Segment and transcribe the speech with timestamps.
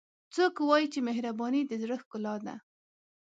[0.33, 2.55] څوک وایي چې مهربانۍ د زړه ښکلا ده